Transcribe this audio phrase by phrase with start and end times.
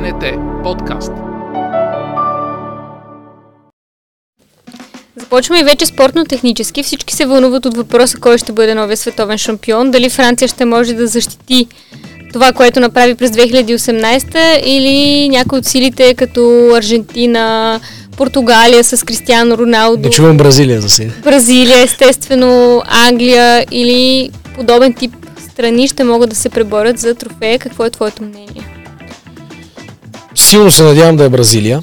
[0.00, 0.24] БНТ
[0.62, 1.12] подкаст.
[5.16, 6.82] Започваме и вече спортно-технически.
[6.82, 9.90] Всички се вълнуват от въпроса кой ще бъде новия световен шампион.
[9.90, 11.66] Дали Франция ще може да защити
[12.32, 17.80] това, което направи през 2018 или някои от силите като Аржентина,
[18.16, 20.02] Португалия с Кристиано Роналдо.
[20.02, 21.12] Не чувам Бразилия за сега.
[21.24, 25.12] Бразилия, естествено, Англия или подобен тип
[25.50, 27.58] страни ще могат да се преборят за трофея.
[27.58, 28.75] Какво е твоето мнение?
[30.36, 31.82] Силно се надявам да е Бразилия.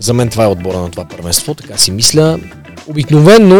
[0.00, 2.38] За мен това е отбора на това първенство, така си мисля.
[2.86, 3.56] Обикновено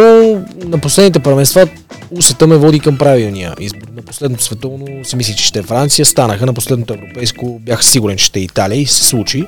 [0.64, 1.68] на последните първенства
[2.10, 3.86] усета ме води към правилния избор.
[3.96, 6.46] На последното световно си мисли, че ще е Франция, станаха.
[6.46, 9.44] На последното европейско бях сигурен, че ще е Италия и се случи.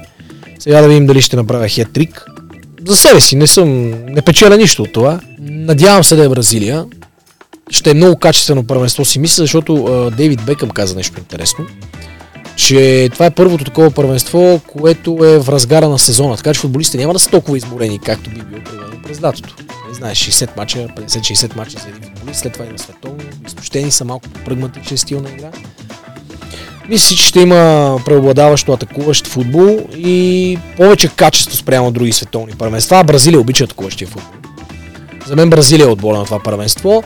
[0.58, 2.24] Сега да видим дали ще направя хет-трик.
[2.88, 5.20] За себе си не съм, не печеля нищо от това.
[5.40, 6.84] Надявам се да е Бразилия.
[7.70, 11.66] Ще е много качествено първенство си мисля, защото Дейвид Бекъм каза нещо интересно
[12.56, 16.36] че това е първото такова първенство, което е в разгара на сезона.
[16.36, 19.54] Така че футболистите няма да са толкова изморени, както би било примерно през лятото.
[19.88, 24.04] Не знаеш, 60 мача, 50-60 мача за един футболист, след това има световно, изтощени са
[24.04, 25.50] малко прагматичен стил на игра.
[26.88, 33.04] Мисля, че ще има преобладаващо атакуващ футбол и повече качество спрямо други световни първенства.
[33.04, 34.32] Бразилия обича атакуващия футбол.
[35.26, 37.02] За мен Бразилия е отбора на това първенство.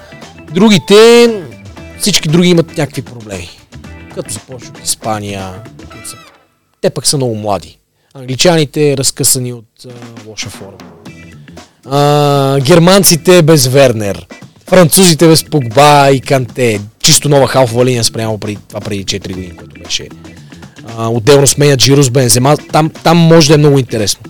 [0.53, 0.95] Другите,
[2.01, 3.58] всички други имат някакви проблеми
[4.19, 5.55] като започва от Испания.
[6.05, 6.17] Са...
[6.81, 7.79] Те пък са много млади.
[8.15, 9.91] Англичаните разкъсани от а,
[10.29, 10.79] лоша форма.
[11.85, 14.27] А, германците без Вернер.
[14.67, 16.81] Французите без Погба и Канте.
[17.03, 20.09] Чисто нова халфова линия спрямо преди, това преди 4 години, което беше.
[20.97, 22.57] А, отделно сменят Джиро с Бензема.
[22.73, 24.23] Там, там може да е много интересно.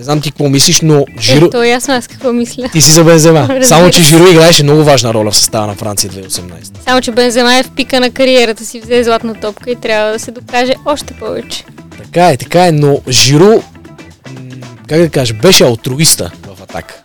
[0.00, 1.46] Не знам ти какво мислиш, но Жиро...
[1.46, 2.68] Ето, ясно аз какво мисля.
[2.72, 3.48] Ти си за Бензема.
[3.62, 6.40] Само, че Жиро играеше много важна роля в състава на Франция 2018.
[6.84, 10.18] Само, че Бензема е в пика на кариерата си, взе златна топка и трябва да
[10.18, 11.64] се докаже още повече.
[12.02, 13.62] Така е, така е, но Жиро,
[14.88, 16.99] как да кажа, беше алтруиста в атака.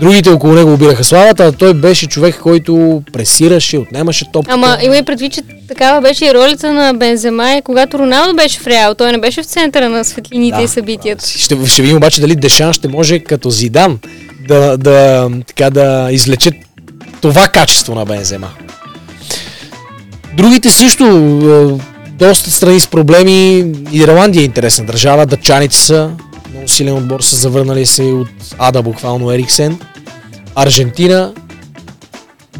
[0.00, 4.54] Другите около него обираха славата, а той беше човек, който пресираше, отнемаше топката.
[4.54, 8.60] Ама има и предвид, че такава беше и ролята на Бензема, и когато Роналдо беше
[8.60, 11.26] в Реал, той не беше в центъра на светлините да, и събитията.
[11.28, 13.98] Ще, ще видим обаче дали Дешан ще може като Зидан
[14.48, 16.50] да, да, така, да излече
[17.20, 18.50] това качество на Бензема.
[20.36, 21.84] Другите също е,
[22.18, 23.64] доста страни с проблеми.
[23.92, 26.10] Ирландия е интересна държава, дъчаните са,
[26.66, 29.78] силен отбор са завърнали се от Ада буквално Ериксен.
[30.54, 31.32] Аржентина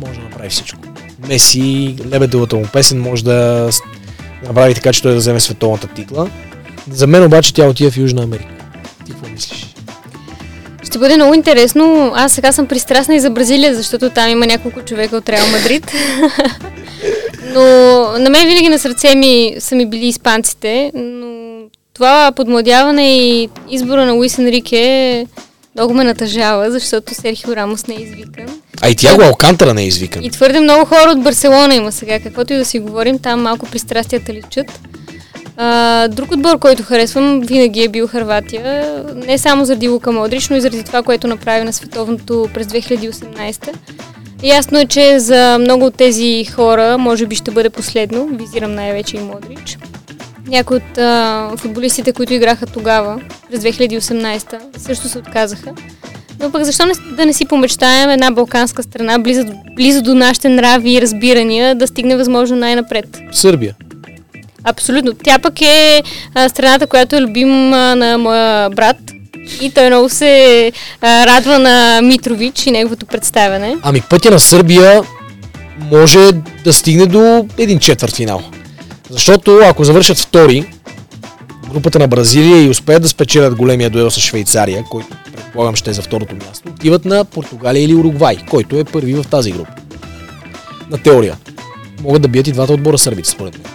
[0.00, 0.78] може да направи всичко.
[1.28, 3.70] Меси, лебедовата му песен може да
[4.42, 6.30] направи така, че той да вземе световната титла.
[6.90, 8.48] За мен обаче тя отива в Южна Америка.
[9.06, 9.74] Ти какво мислиш?
[10.82, 12.12] Ще бъде много интересно.
[12.14, 15.92] Аз сега съм пристрастна и за Бразилия, защото там има няколко човека от Реал Мадрид.
[17.54, 17.62] но
[18.18, 21.33] на мен винаги на сърце ми са ми били испанците, но
[21.94, 25.26] това подмладяване и избора на Луис Енрике
[25.74, 28.60] много ме натъжава, защото Серхио Рамос не е извикан.
[28.82, 30.24] А и Тяго Алкантара не е извикан.
[30.24, 32.20] И твърде много хора от Барселона има сега.
[32.20, 34.80] Каквото и да си говорим, там малко пристрастията личат.
[35.56, 39.04] А, друг отбор, който харесвам, винаги е бил Харватия.
[39.14, 43.68] Не само заради Лука Модрич, но и заради това, което направи на световното през 2018.
[44.42, 48.26] Ясно е, че за много от тези хора може би ще бъде последно.
[48.26, 49.78] Визирам най-вече и Модрич.
[50.46, 55.72] Някои от а, футболистите, които играха тогава, през 2018, също се отказаха.
[56.40, 59.44] Но пък защо не, да не си помечтаем една балканска страна, близо,
[59.76, 63.18] близо до нашите нрави и разбирания, да стигне възможно най-напред?
[63.32, 63.74] Сърбия.
[64.64, 65.12] Абсолютно.
[65.24, 66.02] Тя пък е
[66.34, 68.96] а, страната, която е любима на моя брат.
[69.60, 73.76] И той много се а, радва на Митрович и неговото представяне.
[73.82, 75.02] Ами пътя на Сърбия
[75.90, 76.32] може
[76.64, 78.42] да стигне до един четвърт финал.
[79.10, 80.64] Защото ако завършат втори,
[81.72, 85.92] групата на Бразилия и успеят да спечелят големия дуел с Швейцария, който предполагам ще е
[85.92, 89.72] за второто място, отиват на Португалия или Уругвай, който е първи в тази група.
[90.90, 91.36] На теория.
[92.02, 93.72] Могат да бият и двата отбора сърбите, според мен.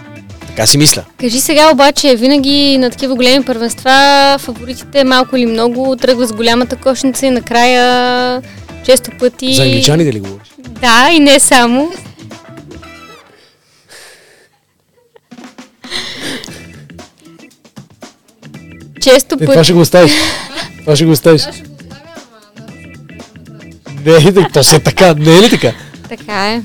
[0.47, 1.03] Така си мисля.
[1.19, 6.75] Кажи сега обаче, винаги на такива големи първенства фаворитите малко или много тръгват с голямата
[6.75, 8.41] кошница и накрая
[8.85, 9.53] често пъти...
[9.53, 10.47] За англичаните ли говориш?
[10.81, 11.91] Да, и не само.
[19.13, 19.45] Често пъти...
[19.51, 20.11] Това ще го оставиш.
[20.79, 21.47] Това ще го оставиш.
[24.05, 25.13] Не е ли То се така.
[25.13, 25.73] Не е ли така?
[26.09, 26.61] Така е.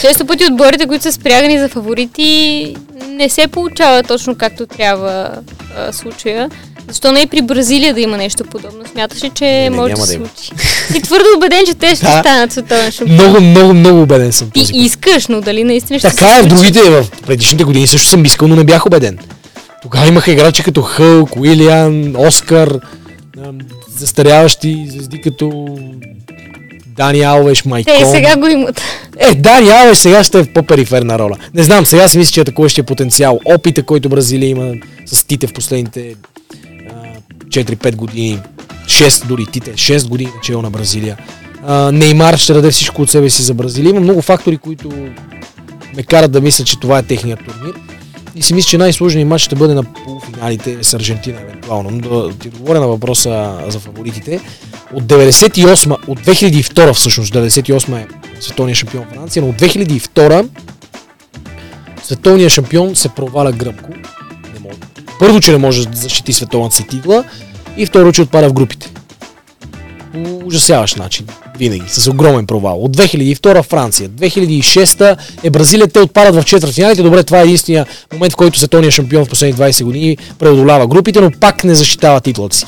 [0.00, 2.76] Често пъти отборите, които са спрягани за фаворити,
[3.08, 5.30] не се получава точно както трябва
[5.76, 6.50] а, случая.
[6.88, 8.84] Защо не и при Бразилия да има нещо подобно?
[8.92, 10.50] Смяташ ли, че не, може да се случи?
[10.92, 12.20] Си твърдо убеден, че те ще да.
[12.20, 13.14] станат световен шампион.
[13.14, 14.50] Много, много, много убеден съм.
[14.50, 18.24] Ти искаш, но дали наистина ще Така е, в другите, в предишните години също съм
[18.24, 19.18] искал, но не бях убеден.
[19.86, 22.78] Тогава имаха играчи като Хълк, Уилиан, Оскар,
[23.96, 25.78] застаряващи звезди като
[26.86, 27.94] Дани Алвеш, Майкон.
[27.94, 28.80] Те и сега го имат.
[29.18, 31.36] Е, Дани Алвеш сега ще е в по-периферна роля.
[31.54, 34.74] Не знам, сега си мисля, че атакуващия потенциал, опита, който Бразилия има
[35.06, 36.14] с Тите в последните
[36.90, 38.40] а, 4-5 години,
[38.86, 41.16] 6 дори Тите, 6 години начало на Бразилия.
[41.66, 43.90] А, Неймар ще даде всичко от себе си за Бразилия.
[43.90, 44.88] Има много фактори, които
[45.96, 47.74] ме карат да мисля, че това е техният турнир.
[48.36, 51.90] И си мисля, че най-сложният матч ще бъде на полуфиналите с Аржентина, евентуално.
[51.90, 54.40] Но да ти отговоря на въпроса за фаворитите.
[54.92, 58.06] От 98, от 2002 всъщност, 98 е
[58.40, 60.48] световният шампион Франция, но от 2002
[62.02, 63.90] световният шампион се проваля гръмко.
[64.54, 64.78] Не може.
[65.18, 67.24] Първо, че не може да защити световната си титла
[67.76, 68.90] и второ, че отпада в групите.
[70.24, 71.26] По ужасяващ начин.
[71.58, 71.84] Винаги.
[71.88, 72.84] С огромен провал.
[72.84, 74.08] От 2002 Франция.
[74.08, 75.88] 2006 е Бразилия.
[75.88, 77.02] Те отпадат в четвъртфиналите.
[77.02, 81.20] Добре, това е единствения момент, в който световният шампион в последните 20 години преодолява групите,
[81.20, 82.66] но пак не защитава титлата си.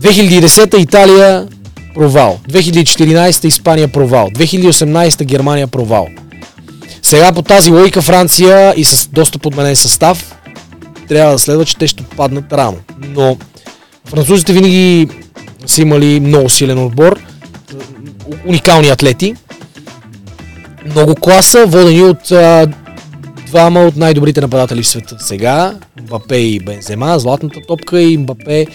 [0.00, 1.48] 2010 Италия
[1.94, 2.38] провал.
[2.50, 4.28] 2014 Испания провал.
[4.28, 6.08] 2018 Германия провал.
[7.02, 10.34] Сега по тази логика Франция и с доста подменен състав
[11.08, 12.76] трябва да следва, че те ще паднат рано.
[12.98, 13.36] Но
[14.04, 15.08] французите винаги
[15.66, 17.20] са имали много силен отбор,
[18.46, 19.34] уникални атлети,
[20.86, 22.66] много класа, водени от а,
[23.46, 28.66] двама от най-добрите нападатели в света сега, Мбапе и Бензема, златната топка и Мбапе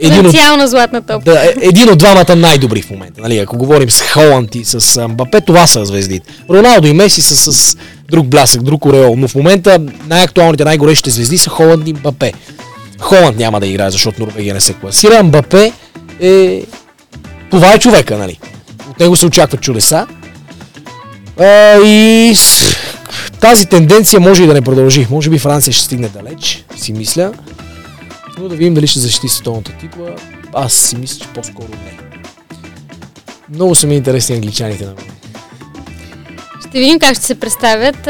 [0.00, 1.32] един от, златна топка.
[1.32, 3.20] Да, е, един от двамата най-добри в момента.
[3.20, 3.38] Нали?
[3.38, 6.32] Ако говорим с Холанд и с Мбапе, това са звездите.
[6.50, 7.76] Роналдо и Меси са с
[8.10, 9.78] друг блясък, друг ореол, но в момента
[10.08, 12.32] най-актуалните, най-горещите звезди са Холанд и Мбапе.
[13.00, 15.22] Холанд няма да играе, защото Норвегия не се класира.
[15.22, 15.72] Мбапе
[16.20, 16.62] е...
[17.50, 18.38] Това е човека, нали?
[18.90, 20.06] От него се очакват чудеса.
[21.38, 22.34] А, и
[23.40, 25.06] тази тенденция може и да не продължи.
[25.10, 27.32] Може би Франция ще стигне далеч, си мисля.
[28.38, 30.14] Но да видим дали ще защити световната титла.
[30.54, 31.98] Аз си мисля, че по-скоро не.
[33.54, 35.04] Много са ми интересни англичаните на мен.
[36.68, 38.08] Ще видим как ще се представят.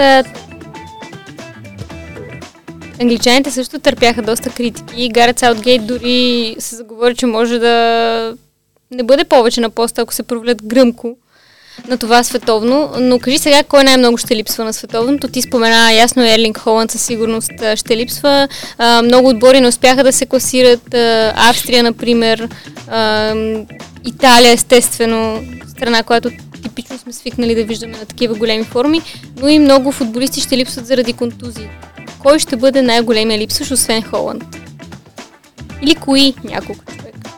[3.00, 5.08] Англичаните също търпяха доста критики.
[5.08, 8.34] Гарет Саутгейт дори се заговори, че може да
[8.90, 11.16] не бъде повече на поста, ако се провалят гръмко
[11.88, 12.90] на това световно.
[12.98, 15.28] Но кажи сега, кой най-много ще липсва на световното?
[15.28, 18.48] Ти спомена ясно Ерлинг Холанд със сигурност ще липсва.
[18.78, 20.94] А, много отбори не успяха да се класират.
[20.94, 22.48] А, Австрия, например.
[22.88, 23.34] А,
[24.06, 26.30] Италия, естествено, страна, която
[26.62, 29.02] типично сме свикнали да виждаме на такива големи форми,
[29.40, 31.68] но и много футболисти ще липсват заради контузии.
[32.18, 34.44] Кой ще бъде най-големия липсващ, освен Холанд?
[35.82, 37.30] Или кои няколко човека?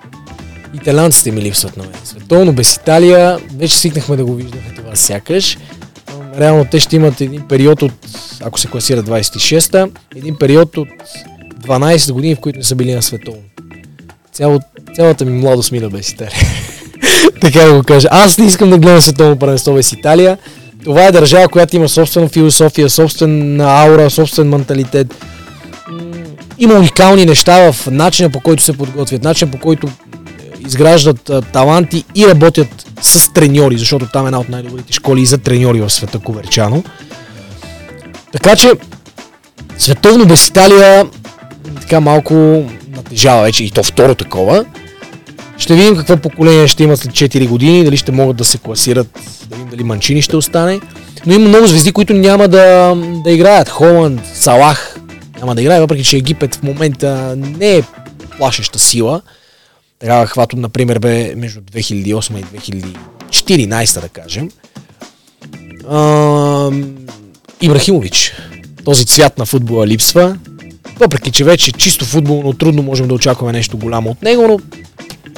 [0.74, 1.92] Италянците ми липсват на мен.
[2.04, 5.58] Световно без Италия, вече свикнахме да го виждаме това сякаш.
[6.38, 7.92] Реално те ще имат един период от,
[8.42, 10.88] ако се класира 26-та, един период от
[11.60, 13.42] 12 години, в които не са били на световно.
[14.32, 14.60] Цяло,
[14.94, 16.40] цялата ми младост мина без Италия.
[17.40, 18.08] така да го кажа.
[18.10, 20.38] Аз не искам да гледам световно първенство без Италия.
[20.84, 25.24] Това е държава, която има собствена философия, собствена аура, собствен менталитет.
[26.58, 29.90] Има уникални неща в начина по който се подготвят, начина по който е,
[30.66, 35.26] изграждат а, таланти и работят с треньори, защото там е една от най-добрите школи и
[35.26, 36.82] за треньори в света Коверчано.
[38.32, 38.72] Така че
[39.78, 41.06] световно без Италия
[41.80, 42.64] така малко
[42.96, 44.64] натежава вече и то второ такова.
[45.60, 49.08] Ще видим какво поколение ще имат след 4 години, дали ще могат да се класират,
[49.48, 50.80] да дали Манчини ще остане.
[51.26, 53.68] Но има много звезди, които няма да, да играят.
[53.68, 54.96] Холанд, Салах
[55.38, 57.82] няма да играе, въпреки че Египет в момента не е
[58.38, 59.22] плашеща сила.
[59.98, 62.74] Такава хвато, например, бе между 2008 и
[63.66, 64.50] 2014, да кажем.
[65.88, 66.70] А,
[67.60, 68.32] Ибрахимович.
[68.84, 70.36] Този цвят на футбола липсва.
[70.98, 74.58] Въпреки, че вече чисто футболно трудно можем да очакваме нещо голямо от него, но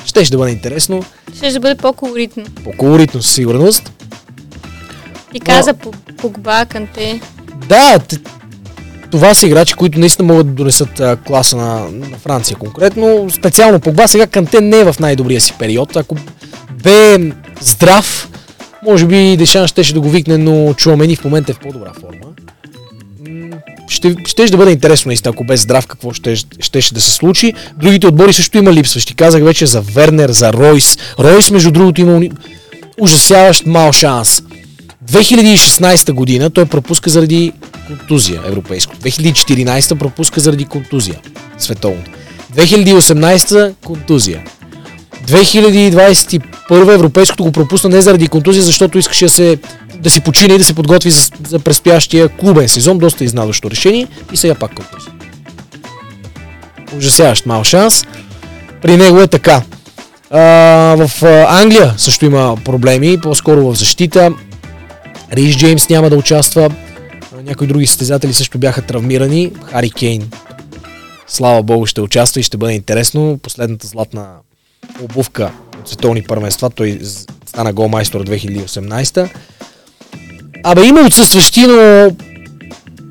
[0.04, 1.04] ще ще бъде интересно.
[1.36, 2.44] Ще ще бъде по-колоритно.
[2.64, 3.92] По-колоритно със сигурност.
[5.34, 7.20] И каза по Погба, Канте.
[7.68, 8.00] Да,
[9.10, 13.30] това са играчи, които наистина могат да донесат а, класа на, на Франция конкретно.
[13.30, 15.96] Специално Погба, сега Канте не е в най-добрия си период.
[15.96, 16.16] Ако
[16.82, 17.18] бе
[17.60, 18.28] здрав,
[18.84, 22.31] може би Дешан щеше да го викне, но Чуамени в момента е в по-добра форма
[23.88, 27.10] ще, ще да бъде интересно наистина, ако без здрав какво ще, ще, ще да се
[27.10, 27.52] случи.
[27.76, 29.14] Другите отбори също има липсващи.
[29.14, 30.98] Казах вече за Вернер, за Ройс.
[31.18, 32.20] Ройс, между другото, има
[33.00, 34.42] ужасяващ мал шанс.
[35.10, 37.52] 2016 година той пропуска заради
[37.86, 38.96] контузия европейско.
[38.96, 41.20] 2014 пропуска заради контузия
[41.58, 42.02] световно.
[42.56, 44.44] 2018 контузия.
[45.26, 49.58] 2021 европейското го пропусна не заради контузия, защото искаше да, се,
[49.98, 52.98] да си почине и да се подготви за, за преспящия клубен сезон.
[52.98, 55.12] Доста изнадващо решение и сега пак контузия.
[56.96, 58.04] ужасяващ мал шанс.
[58.82, 59.62] При него е така.
[60.30, 60.40] А,
[60.98, 64.30] в Англия също има проблеми, по-скоро в защита.
[65.32, 66.70] Риш Джеймс няма да участва.
[67.44, 69.52] Някои други състезатели също бяха травмирани.
[69.70, 70.30] Хари Кейн,
[71.26, 73.38] слава богу, ще участва и ще бъде интересно.
[73.42, 74.26] Последната златна
[75.02, 77.00] обувка от световни първенства, той
[77.46, 79.28] стана голмайстор 2018.
[80.64, 82.10] Абе, има отсъстващи, но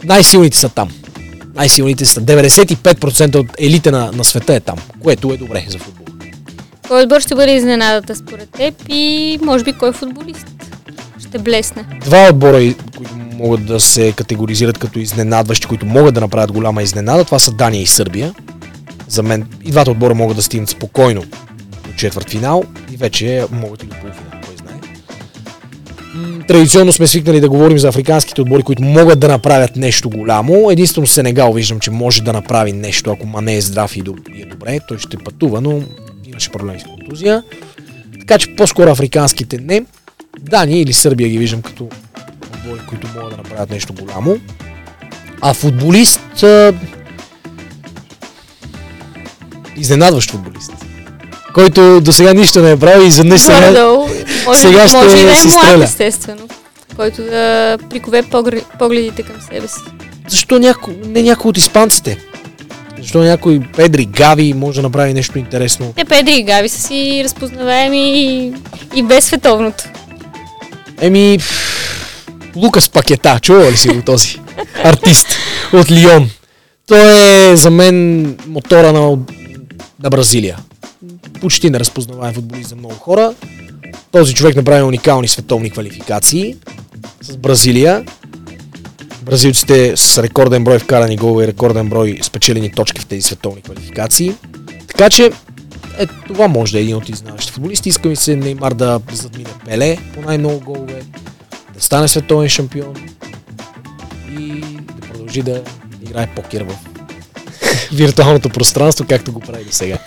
[0.04, 0.90] най-силните са там.
[1.56, 2.22] Най-силните са.
[2.22, 6.06] 95% от елите на, на света е там, което е добре за футбол.
[6.88, 10.46] Кой отбор ще бъде изненадата според теб и може би кой футболист
[11.20, 11.86] ще блесне?
[12.01, 17.25] Два отбора, които могат да се категоризират като изненадващи, които могат да направят голяма изненада,
[17.25, 18.34] това са Дания и Сърбия.
[19.08, 21.24] За мен и двата отбора могат да стигнат спокойно
[21.91, 24.79] до четвърт финал и вече могат и до полуфинал, кой знае.
[26.48, 30.71] Традиционно сме свикнали да говорим за африканските отбори, които могат да направят нещо голямо.
[30.71, 34.00] Единствено Сенегал виждам, че може да направи нещо, ако Мане е здрав и
[34.39, 34.79] е добре.
[34.88, 35.83] Той ще пътува, но
[36.25, 37.43] имаше проблеми с контузия.
[38.19, 39.86] Така че по-скоро африканските не.
[40.39, 41.89] Дания или Сърбия ги виждам като
[42.55, 44.38] отбори, които могат да направят нещо голямо.
[45.41, 46.43] А футболист...
[49.77, 50.71] Изненадващ футболист.
[51.53, 53.98] Който до сега нищо не е правил и изведнъж сега,
[54.46, 56.48] може, сега ще може и да е млад, естествено.
[56.96, 58.24] Който да прикове
[58.79, 59.79] погледите към себе си.
[60.27, 60.91] Защо няко...
[61.05, 62.17] не някой от испанците?
[63.01, 65.93] Защо някой Педри Гави може да направи нещо интересно?
[65.96, 68.53] Те Педри и Гави са си разпознаваеми и,
[68.96, 69.84] и без световното.
[71.01, 71.39] Еми,
[72.55, 74.39] Лукас Пакета, чува ли си го този
[74.84, 75.27] артист
[75.74, 76.29] от Лион?
[76.88, 79.17] Той е за мен мотора на,
[80.03, 80.58] на Бразилия.
[81.41, 83.33] Почти неразпознаваем футболист за много хора.
[84.12, 86.55] Този човек направи уникални световни квалификации
[87.21, 88.05] с Бразилия.
[89.21, 94.33] Бразилците с рекорден брой вкарани голове и рекорден брой спечелени точки в тези световни квалификации.
[94.88, 95.31] Така че
[96.00, 97.89] е, това може да е един от изнаващите футболисти.
[97.89, 101.01] Искам и се Неймар да задмине Пеле по най-много голове
[101.74, 102.95] да стане световен шампион
[104.39, 105.63] и да продължи да
[106.03, 106.90] играе покер в
[107.93, 109.98] виртуалното пространство, както го прави до сега.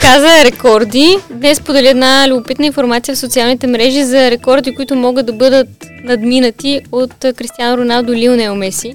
[0.00, 1.16] Каза рекорди.
[1.30, 5.68] Днес подели една любопитна информация в социалните мрежи за рекорди, които могат да бъдат
[6.04, 8.94] надминати от Кристиано Роналдо Лионел Меси.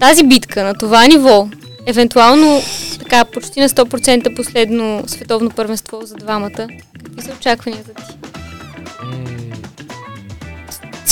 [0.00, 1.48] Тази битка на това ниво,
[1.86, 2.62] евентуално
[2.98, 6.66] така почти на 100% последно световно първенство за двамата,
[7.04, 8.22] какви са очакванията ти?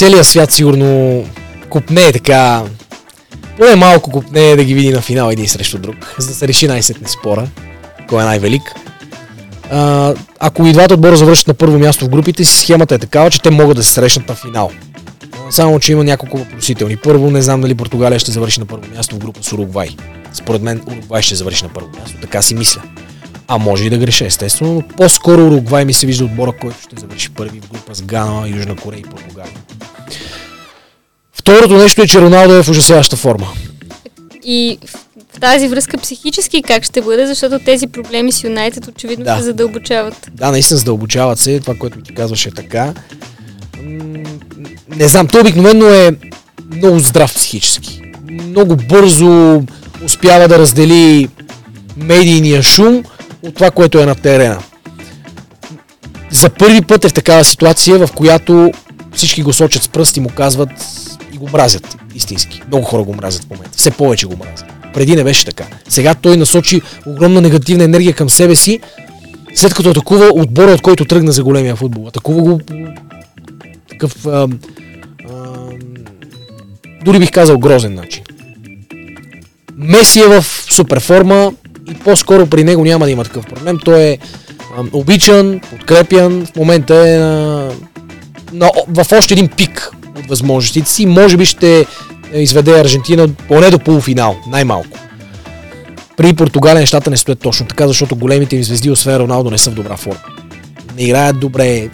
[0.01, 1.25] целият свят сигурно
[1.71, 2.63] купне така,
[3.61, 6.69] поне малко купне да ги види на финал един срещу друг, за да се реши
[6.69, 7.49] най-сетне спора,
[8.09, 8.63] кой е най-велик.
[9.71, 13.31] А, ако и двата отбора завършат на първо място в групите си, схемата е такава,
[13.31, 14.71] че те могат да се срещнат на финал.
[15.51, 16.97] Само, че има няколко въпросителни.
[16.97, 19.89] Първо, не знам дали Португалия ще завърши на първо място в група с Уругвай.
[20.33, 22.83] Според мен Уругвай ще завърши на първо място, така си мисля.
[23.49, 27.01] А може и да греша, естествено, но по-скоро Уругвай ми се вижда отбора, който ще
[27.01, 29.55] завърши първи в група с Гана, Южна Корея и Португалия.
[31.41, 33.47] Второто нещо е, че Роналдо е в ужасяваща форма.
[34.45, 34.79] И
[35.37, 39.37] в тази връзка психически как ще бъде, защото тези проблеми с Юнайтед очевидно да.
[39.37, 40.31] се задълбочават.
[40.33, 41.61] Да, наистина задълбочават се.
[41.61, 42.95] Това, което ти казваш е така.
[44.89, 46.11] Не знам, той обикновено е
[46.77, 48.03] много здрав психически.
[48.31, 49.63] Много бързо
[50.05, 51.29] успява да раздели
[51.97, 53.05] медийния шум
[53.43, 54.59] от това, което е на терена.
[56.31, 58.73] За първи път е в такава ситуация, в която
[59.13, 60.71] всички го сочат с пръст и му казват
[61.41, 62.63] го мразят истински.
[62.69, 63.79] Много хора го мразят в момента.
[63.79, 64.67] Все повече го мразят.
[64.95, 65.67] Преди не беше така.
[65.89, 68.81] Сега той насочи огромна негативна енергия към себе си,
[69.55, 72.09] след като атакува отбора, от който тръгна за големия футбол.
[72.09, 72.61] Атакува го
[73.89, 74.49] такъв а, а,
[77.05, 78.23] дори бих казал грозен начин.
[79.77, 81.53] Меси е в супер форма
[81.91, 83.79] и по-скоро при него няма да има такъв проблем.
[83.85, 84.19] Той е
[84.77, 87.71] а, обичан, подкрепян, в момента е на,
[88.53, 91.07] на, в още един пик от възможностите си.
[91.07, 91.87] Може би ще
[92.35, 94.99] изведе Аржентина поне до полуфинал, най-малко.
[96.17, 99.71] При Португалия нещата не стоят точно така, защото големите им звезди, освен Роналдо, не са
[99.71, 100.21] в добра форма.
[100.97, 101.89] Не играят добре,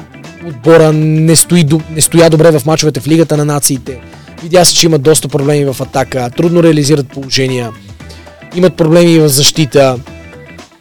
[0.47, 4.01] отбора не, стои, не стоя добре в мачовете в Лигата на нациите.
[4.43, 7.71] Видя се, че имат доста проблеми в атака, трудно реализират положения,
[8.55, 9.99] имат проблеми в защита.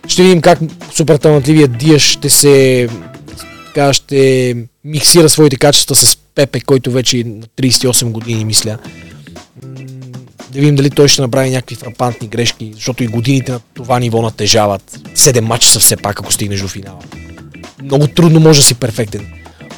[0.08, 0.60] Ще видим как
[0.94, 2.88] супер талантливият Диаш ще се
[3.76, 8.78] така ще миксира своите качества с Пепе, който вече е на 38 години, мисля.
[10.50, 14.22] Да видим дали той ще направи някакви фрапантни грешки, защото и годините на това ниво
[14.22, 15.00] натежават.
[15.16, 17.00] Седем мача са все пак, ако стигнеш до финала.
[17.84, 19.28] Много трудно може да си перфектен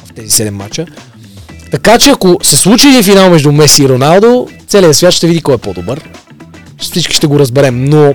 [0.04, 0.86] в тези 7 мача.
[1.70, 5.40] Така че ако се случи един финал между Меси и Роналдо, целият свят ще види
[5.40, 6.10] кой е по-добър.
[6.78, 8.14] Всички ще го разберем, но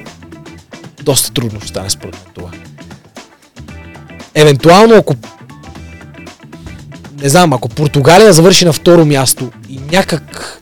[1.04, 2.52] доста трудно ще стане според това.
[4.36, 5.16] Евентуално, ако
[7.24, 10.62] не знам, ако Португалия завърши на второ място и някак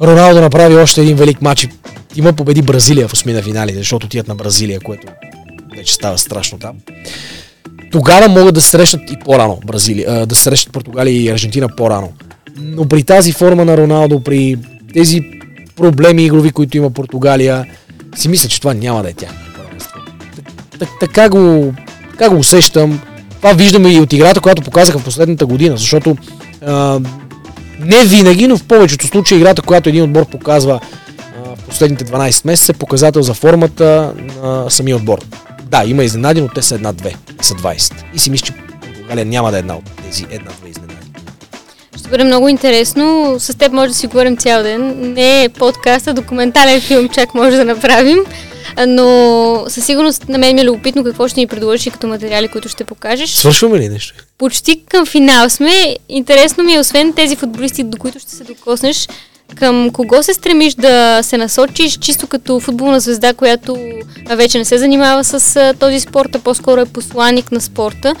[0.00, 1.68] Роналдо направи още един велик матч и
[2.16, 5.06] има победи Бразилия в осмина финали, защото отиват на Бразилия, което
[5.76, 6.76] вече става страшно там.
[7.92, 12.12] Тогава могат да срещнат и по-рано Бразилия, да срещнат Португалия и Аржентина по-рано.
[12.56, 14.56] Но при тази форма на Роналдо, при
[14.94, 15.20] тези
[15.76, 17.66] проблеми игрови, които има Португалия,
[18.16, 19.28] си мисля, че това няма да е тя.
[21.00, 21.74] Така го,
[22.10, 23.00] така го усещам.
[23.44, 26.16] Това виждаме и от играта, която показаха в последната година, защото
[26.66, 27.00] а,
[27.80, 30.80] не винаги, но в повечето случаи играта, която един отбор показва
[31.56, 35.18] в последните 12 месеца е показател за формата на самия отбор.
[35.62, 37.94] Да, има изненади, но те са една-две, са 20.
[38.14, 41.06] И си мисля, че Португалия няма да е една от тези една-две изненади.
[41.98, 43.36] Ще бъде много интересно.
[43.38, 45.12] С теб може да си говорим цял ден.
[45.12, 48.18] Не е подкаста, документален филм чак може да направим.
[48.86, 52.68] Но със сигурност на мен ми е любопитно какво ще ни предложиш като материали, които
[52.68, 53.30] ще покажеш.
[53.30, 54.24] Свършваме ли нещо?
[54.38, 55.96] Почти към финал сме.
[56.08, 59.08] Интересно ми е, освен тези футболисти, до които ще се докоснеш,
[59.54, 63.76] към кого се стремиш да се насочиш, чисто като футболна звезда, която
[64.30, 68.14] вече не се занимава с този спорт, а по-скоро е посланник на спорта.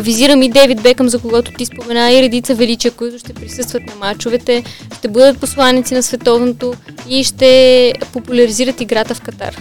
[0.00, 3.94] Визирам и Дейвид Бекъм, за когото ти спомена, и редица величия, които ще присъстват на
[3.94, 4.64] мачовете,
[4.98, 6.74] ще бъдат посланици на световното
[7.08, 9.56] и ще популяризират играта в Катар.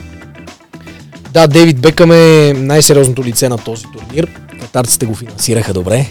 [1.31, 4.27] Да, Дейвид Бекъм е най-сериозното лице на този турнир.
[4.61, 6.05] Катарците го финансираха добре,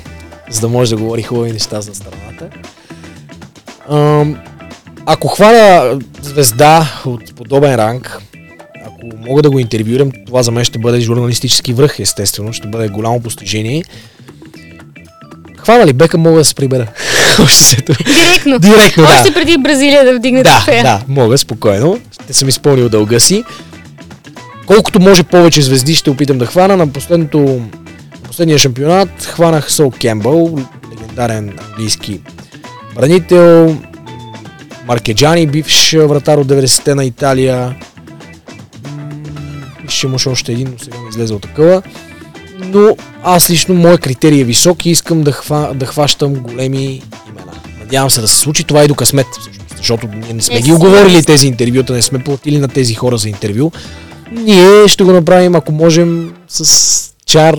[0.51, 2.49] за да може да говори хубави неща за страната.
[5.07, 8.19] Ако хвана звезда от подобен ранг,
[8.87, 12.89] ако мога да го интервюирам, това за мен ще бъде журналистически връх, естествено, ще бъде
[12.89, 13.85] голямо постижение.
[15.57, 16.87] Хвана ли Бека, мога да се прибера.
[18.05, 18.59] Директно.
[18.59, 19.09] Директно, да.
[19.09, 20.65] Още преди Бразилия да вдигне да.
[20.83, 21.99] Да, мога, спокойно.
[22.13, 23.45] Ще съм изпълнил дълга си.
[24.67, 26.77] Колкото може повече звезди ще опитам да хвана.
[26.77, 27.61] На последното,
[28.23, 30.59] последния шампионат хванах Сол Кембъл,
[30.93, 32.21] легендарен английски
[32.95, 33.77] бранител,
[34.87, 37.77] Маркеджани, бивш вратар от 90-те на Италия.
[39.89, 41.83] Ще имаше още един, но сега ми излезе от такъва.
[42.59, 47.53] Но аз лично, моят критерий е висок и искам да, хва, да хващам големи имена.
[47.81, 48.65] Надявам се да се случи.
[48.65, 49.27] Това и до късмет,
[49.77, 53.29] защото ние не сме ги оговорили тези интервюта, не сме платили на тези хора за
[53.29, 53.71] интервю.
[54.33, 57.57] Ние ще го направим, ако можем, с чар.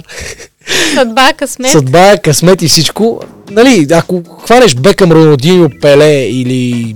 [0.94, 1.72] Съдба, късмет.
[1.72, 3.22] Съдба, късмет и всичко.
[3.52, 6.96] Нали, ако хванеш Бекъм, Ронaldinho, Пеле или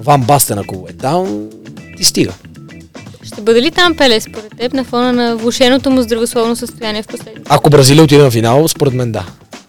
[0.00, 1.44] Ван Бастен, ако е там,
[1.96, 2.32] ти стига.
[3.22, 7.06] Ще бъде ли там Пеле според теб на фона на влушеното му здравословно състояние в
[7.06, 7.42] последните?
[7.48, 9.24] Ако Бразилия отиде на финал, според мен да.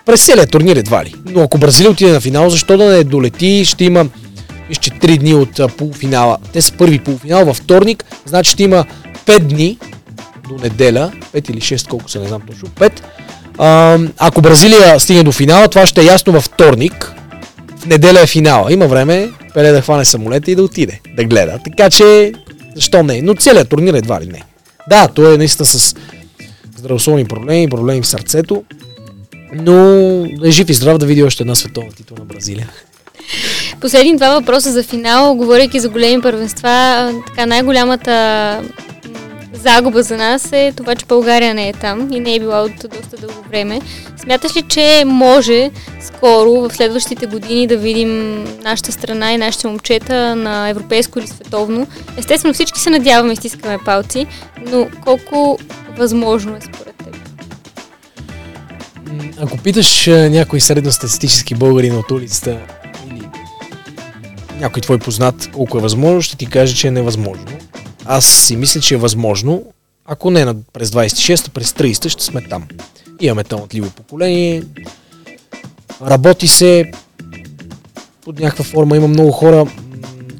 [0.05, 1.15] През целият турнир едва ли.
[1.25, 4.05] Но ако Бразилия отиде на финал, защо да не долети, ще има
[4.69, 6.37] Виж, че 3 дни от полуфинала.
[6.53, 8.85] Те са първи полуфинал във вторник, значи ще има
[9.25, 9.77] 5 дни
[10.49, 12.91] до неделя, 5 или 6, колко са, не знам точно, 5.
[13.57, 17.13] А, ако Бразилия стигне до финала, това ще е ясно във вторник.
[17.77, 18.73] В неделя е финала.
[18.73, 21.59] Има време Пеле да хване самолета и да отиде, да гледа.
[21.63, 22.33] Така че,
[22.75, 23.21] защо не?
[23.21, 24.43] Но целият турнир едва ли не.
[24.89, 25.95] Да, той е наистина с
[26.77, 28.63] здравословни проблеми, проблеми в сърцето,
[29.53, 32.69] но е жив и здрав да види още една световна титла на Бразилия.
[33.81, 38.61] Последни два въпроса за финал, говорейки за големи първенства, така най-голямата
[39.53, 42.71] загуба за нас е това, че България не е там и не е била от
[42.71, 43.81] доста дълго време.
[44.23, 50.35] Смяташ ли, че може скоро, в следващите години, да видим нашата страна и нашите момчета
[50.35, 51.87] на европейско или световно?
[52.17, 54.27] Естествено, всички се надяваме и стискаме палци,
[54.71, 55.59] но колко
[55.97, 57.17] възможно е според теб?
[59.41, 62.57] Ако питаш някой средностатистически българин от улицата
[64.59, 67.45] някой твой познат колко е възможно, ще ти каже, че е невъзможно.
[68.05, 69.63] Аз си мисля, че е възможно,
[70.05, 72.63] ако не през 26-та, през 30-та ще сме там.
[73.21, 74.63] Имаме талантливо поколение,
[76.01, 76.91] работи се
[78.25, 79.65] под някаква форма, има много хора,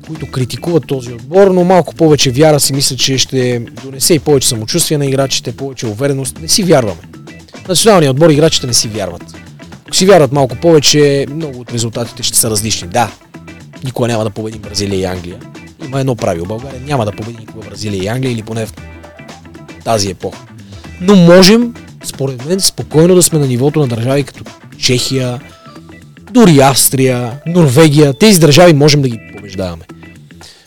[0.08, 4.47] които критикуват този отбор, но малко повече вяра си мисля, че ще донесе и повече
[4.47, 6.39] самочувствие на играчите, повече увереност.
[6.39, 7.01] Не си вярваме.
[7.67, 9.23] Националният отбор играчите не си вярват.
[9.86, 12.88] Ако си вярват малко повече, много от резултатите ще са различни.
[12.88, 13.12] Да,
[13.84, 15.40] никога няма да победим Бразилия и Англия,
[15.86, 16.46] има едно правило.
[16.46, 18.74] България няма да победи никога Бразилия и Англия или поне в
[19.84, 20.46] тази епоха.
[21.02, 24.44] Но можем, според мен, спокойно да сме на нивото на държави като
[24.78, 25.40] Чехия,
[26.32, 28.13] дори Австрия, Норвегия.
[28.13, 29.84] Тези държави можем да ги побеждаваме.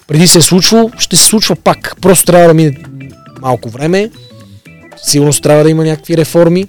[0.07, 1.97] Преди се е случвало, ще се случва пак.
[2.01, 2.77] Просто трябва да мине
[3.41, 4.11] малко време.
[5.03, 6.67] Сигурно трябва да има някакви реформи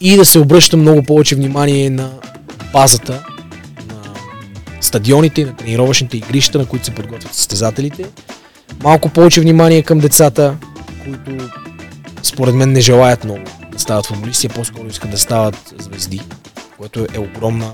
[0.00, 2.10] и да се обръща много повече внимание на
[2.72, 3.24] базата
[4.94, 8.04] стадионите на тренировъчните игрища, на които се подготвят състезателите.
[8.82, 10.56] Малко повече внимание към децата,
[11.04, 11.50] които
[12.22, 13.40] според мен не желаят много
[13.72, 16.20] да стават футболисти, а по-скоро искат да стават звезди,
[16.78, 17.72] което е огромна,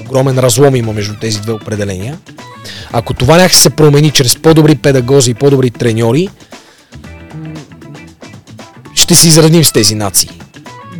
[0.00, 2.18] огромен разлом има между тези две определения.
[2.92, 6.28] Ако това някак се промени чрез по-добри педагози и по-добри треньори,
[8.94, 10.30] ще си изравним с тези нации.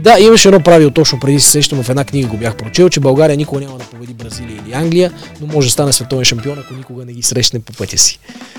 [0.03, 3.01] Да, имаше едно правило точно преди се сещам в една книга го бях прочел, че
[3.01, 6.75] България никога няма да победи Бразилия или Англия, но може да стане световен шампион, ако
[6.75, 8.19] никога не ги срещне по пътя си.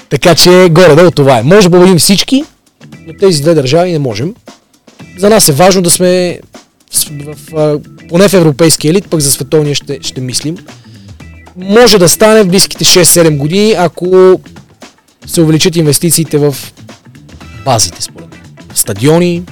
[0.09, 1.43] Така че горе-долу това е.
[1.43, 2.43] Може да победим всички,
[3.07, 4.35] но тези две държави не можем.
[5.17, 6.39] За нас е важно да сме
[7.25, 7.79] в, в,
[8.09, 10.57] поне в европейския елит, пък за световния ще, ще мислим.
[11.55, 14.39] Може да стане в близките 6-7 години, ако
[15.25, 16.55] се увеличат инвестициите в
[17.65, 18.39] базите, според мен.
[18.75, 19.43] Стадиони,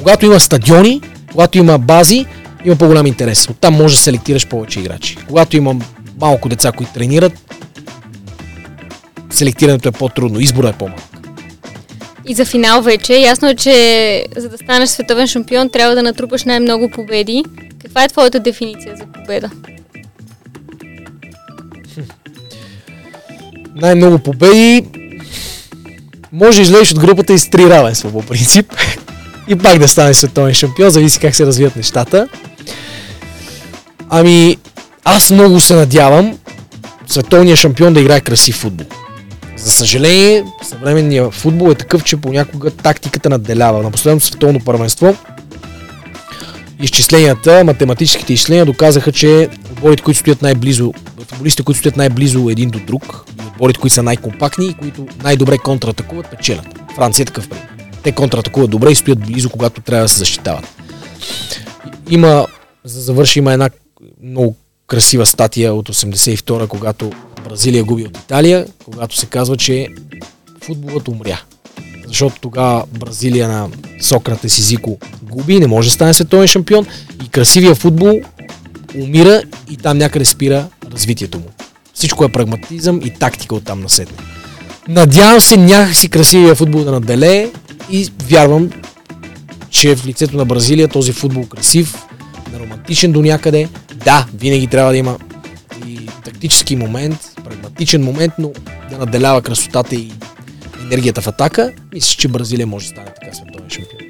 [0.00, 1.00] когато има стадиони,
[1.32, 2.26] когато има бази,
[2.64, 3.48] има по-голям интерес.
[3.48, 5.16] Оттам може да селектираш повече играчи.
[5.28, 5.74] Когато има
[6.20, 7.32] малко деца, които тренират,
[9.30, 11.02] селектирането е по-трудно, избора е по-малък.
[12.28, 16.44] И за финал вече, ясно е, че за да станеш световен шампион, трябва да натрупаш
[16.44, 17.44] най-много победи.
[17.82, 19.50] Каква е твоята дефиниция за победа?
[23.74, 24.84] Най-много победи
[26.32, 28.72] може да излезеш от групата и с три равенства по принцип.
[29.50, 32.28] И пак да стане световен шампион, зависи как се развият нещата.
[34.08, 34.56] Ами,
[35.04, 36.38] аз много се надявам
[37.06, 38.86] световният шампион да играе красив футбол.
[39.56, 43.82] За съжаление, съвременният футбол е такъв, че понякога тактиката надделява.
[43.82, 45.16] На последното световно първенство
[46.82, 50.92] изчисленията, математическите изчисления доказаха, че отборите, които стоят най-близо,
[51.28, 56.30] футболистите, които стоят най-близо един до друг, отборите, които са най-компактни и които най-добре контратакуват,
[56.30, 56.66] печелят.
[56.96, 57.79] Франция е такъв пример.
[58.02, 60.68] Те контратакуват добре и стоят близо, когато трябва да се защитават.
[62.10, 62.46] Има,
[62.84, 63.70] за завърши, има една
[64.22, 67.12] много красива статия от 82-а, когато
[67.44, 69.88] Бразилия губи от Италия, когато се казва, че
[70.64, 71.40] футболът умря.
[72.06, 73.68] Защото тогава Бразилия на
[74.00, 76.86] Сократес и Зико губи, не може да стане световен шампион
[77.24, 78.20] и красивия футбол
[78.98, 81.46] умира и там някъде спира развитието му.
[81.94, 84.16] Всичко е прагматизъм и тактика от там насетне.
[84.88, 87.50] Надявам се някакси красивия футбол да наделее
[87.92, 88.70] и вярвам,
[89.70, 92.06] че в лицето на Бразилия този футбол красив,
[92.60, 93.68] романтичен до някъде.
[94.04, 95.18] Да, винаги трябва да има
[95.86, 98.52] и тактически момент, прагматичен момент, но
[98.90, 100.12] да наделява красотата и
[100.82, 101.72] енергията в атака.
[101.94, 104.00] Мисля, че Бразилия може да стане така световен шампион.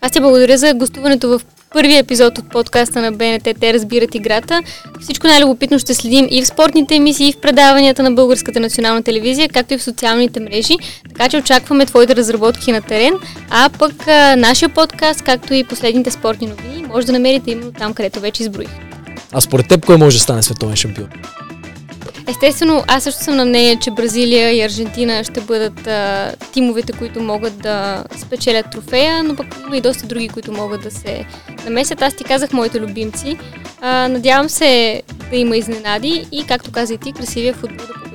[0.00, 1.40] Аз ти благодаря за гостуването в
[1.76, 4.62] първия епизод от подкаста на БНТ Те разбират играта.
[5.00, 9.48] Всичко най-любопитно ще следим и в спортните емисии, и в предаванията на Българската национална телевизия,
[9.48, 10.76] както и в социалните мрежи.
[11.08, 13.12] Така че очакваме твоите разработки на терен,
[13.50, 17.94] а пък а, нашия подкаст, както и последните спортни новини, може да намерите именно там,
[17.94, 18.70] където вече изброих.
[19.32, 21.08] А според теб кой може да стане световен шампион?
[22.28, 27.22] Естествено, аз също съм на мнение, че Бразилия и Аржентина ще бъдат а, тимовете, които
[27.22, 31.24] могат да спечелят трофея, но пък има и доста други, които могат да се
[31.64, 32.02] намесят.
[32.02, 33.36] Аз ти казах моите любимци.
[33.80, 38.10] А, надявам се да има изненади и, както каза и ти, красивия футбол да